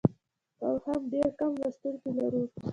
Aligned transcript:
او 0.65 0.73
هم 0.85 0.99
ډېر 1.11 1.29
کم 1.39 1.51
لوستونکي 1.61 2.09
لرو. 2.17 2.43